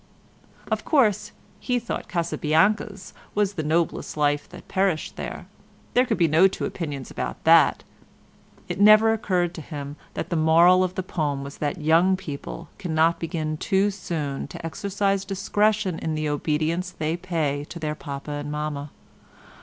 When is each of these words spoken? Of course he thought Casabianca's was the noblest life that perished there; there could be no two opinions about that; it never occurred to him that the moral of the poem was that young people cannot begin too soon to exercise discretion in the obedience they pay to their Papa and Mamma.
Of 0.71 0.83
course 0.83 1.31
he 1.59 1.77
thought 1.77 2.09
Casabianca's 2.09 3.13
was 3.35 3.53
the 3.53 3.61
noblest 3.61 4.17
life 4.17 4.49
that 4.49 4.67
perished 4.67 5.15
there; 5.15 5.45
there 5.93 6.07
could 6.07 6.17
be 6.17 6.27
no 6.27 6.47
two 6.47 6.65
opinions 6.65 7.11
about 7.11 7.43
that; 7.43 7.83
it 8.67 8.81
never 8.81 9.13
occurred 9.13 9.53
to 9.53 9.61
him 9.61 9.97
that 10.15 10.31
the 10.31 10.35
moral 10.35 10.83
of 10.83 10.95
the 10.95 11.03
poem 11.03 11.43
was 11.43 11.59
that 11.59 11.79
young 11.79 12.17
people 12.17 12.69
cannot 12.79 13.19
begin 13.19 13.57
too 13.57 13.91
soon 13.91 14.47
to 14.47 14.65
exercise 14.65 15.23
discretion 15.23 15.99
in 15.99 16.15
the 16.15 16.27
obedience 16.27 16.89
they 16.89 17.15
pay 17.15 17.63
to 17.65 17.77
their 17.77 17.93
Papa 17.93 18.31
and 18.31 18.51
Mamma. 18.51 18.89